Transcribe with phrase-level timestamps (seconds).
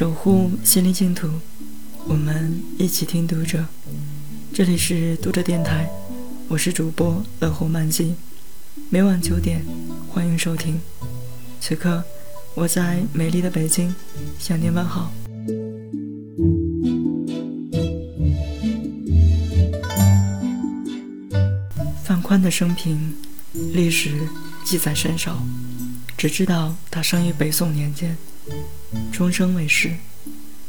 [0.00, 1.28] 守护心灵净土，
[2.06, 3.66] 我们一起听读者。
[4.50, 5.90] 这里是读者电台，
[6.48, 8.14] 我是主播乐活慢记，
[8.88, 9.62] 每晚九点
[10.08, 10.80] 欢迎收听。
[11.60, 12.02] 此刻
[12.54, 13.94] 我在美丽的北京
[14.38, 15.12] 向您问好。
[22.02, 23.14] 范宽的生平
[23.74, 24.18] 历史
[24.64, 25.42] 记载甚少，
[26.16, 28.16] 只知道他生于北宋年间。
[29.12, 29.94] 终生为士，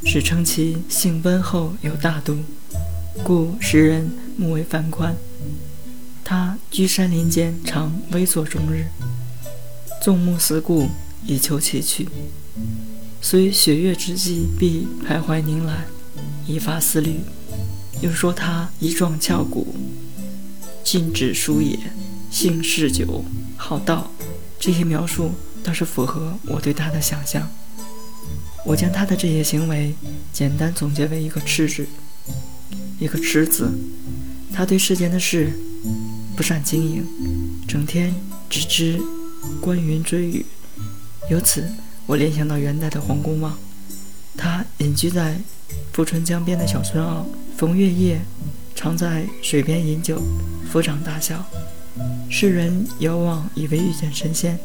[0.05, 2.37] 史称其性温厚有大度，
[3.23, 5.15] 故时人目为范宽。
[6.23, 8.85] 他居山林间，常微坐终日，
[10.01, 10.89] 纵目思故，
[11.25, 12.07] 以求其趣。
[13.21, 15.85] 虽雪月之际，必徘徊凝览，
[16.47, 17.19] 以发思虑。
[18.01, 19.75] 又说他仪状翘骨，
[20.83, 21.77] 尽止书也，
[22.31, 23.23] 性嗜酒，
[23.57, 24.11] 好道。
[24.59, 25.31] 这些描述
[25.63, 27.49] 倒是符合我对他的想象。
[28.63, 29.93] 我将他的这些行为
[30.31, 31.87] 简单总结为一个“痴”字，
[32.99, 33.71] 一个“痴”字。
[34.53, 35.51] 他对世间的事
[36.35, 37.05] 不善经营，
[37.67, 38.13] 整天
[38.49, 39.01] 只知
[39.59, 40.45] 观云追雨。
[41.29, 41.65] 由此，
[42.05, 43.57] 我联想到元代的黄公望，
[44.37, 45.39] 他隐居在
[45.93, 47.25] 富春江边的小村坳，
[47.57, 48.21] 逢月夜
[48.75, 50.21] 常在水边饮酒，
[50.71, 51.45] 抚掌大笑，
[52.29, 54.59] 世人遥望以为遇见神仙。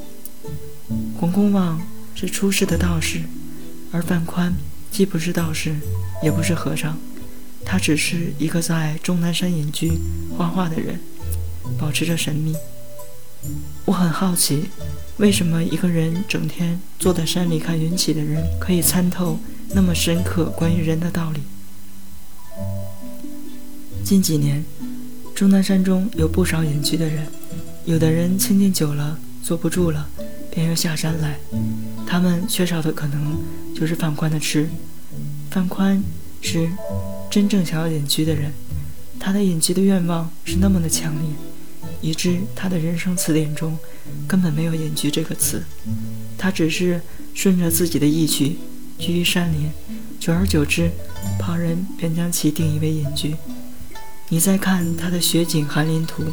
[1.19, 1.81] 黄公望
[2.14, 3.20] 是出世的道士。
[3.97, 4.52] 而范宽
[4.91, 5.75] 既不是道士，
[6.22, 6.98] 也不是和尚，
[7.64, 9.91] 他只是一个在终南山隐居
[10.36, 11.00] 画画的人，
[11.78, 12.55] 保持着神秘。
[13.86, 14.69] 我很好奇，
[15.16, 19.38] 为什么一个人整天坐在山里看云起的人，可以参透
[19.72, 21.41] 那么深刻关于人的道理？
[24.05, 24.62] 近几年，
[25.34, 27.27] 终南山中有不少隐居的人，
[27.86, 30.06] 有的人清静久了坐不住了，
[30.50, 31.38] 便又下山来。
[32.06, 33.37] 他们缺少的可能
[33.78, 34.70] 就是范宽的痴。
[35.50, 36.03] 范宽
[36.41, 36.70] 是
[37.31, 38.53] 真正想要隐居的人，
[39.20, 41.28] 他的隐居的愿望是那么的强烈，
[42.00, 43.78] 以致他的人生词典中
[44.26, 45.62] 根本没有隐居这个词。
[46.38, 47.03] 他只是
[47.34, 48.56] 顺着自己的意趣
[48.98, 49.70] 居于山林，
[50.19, 50.91] 久而久之，
[51.38, 53.36] 旁人便将其定义为隐居。
[54.31, 56.25] 你再看他的《雪景寒林图》，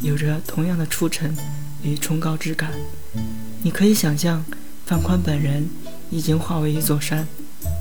[0.00, 1.36] 有着同样的出尘
[1.82, 2.72] 与崇高之感。
[3.62, 4.42] 你可以想象。
[4.84, 5.70] 范宽本人
[6.12, 7.26] 已经化为一座山，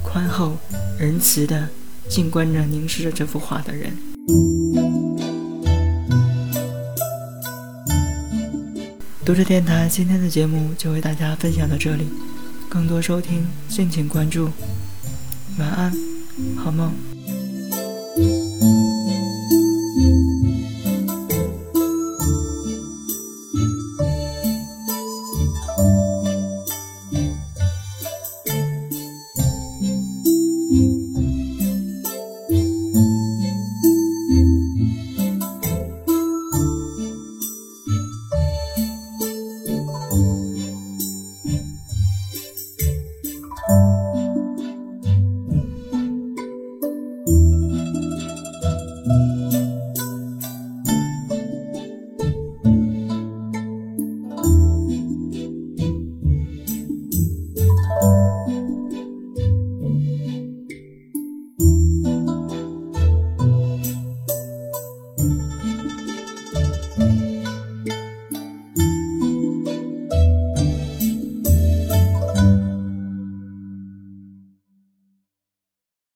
[0.01, 0.57] 宽厚、
[0.97, 1.67] 仁慈的
[2.07, 3.97] 静观着、凝视着这幅画的人。
[9.25, 12.07] 读者电台今天的节目就为大家分享到这里，
[12.69, 14.49] 更多收听敬请关注。
[15.59, 15.93] 晚安，
[16.55, 17.10] 好梦。